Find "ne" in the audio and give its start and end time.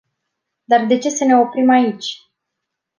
1.25-1.35